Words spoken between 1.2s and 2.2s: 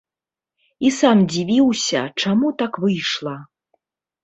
дзівіўся,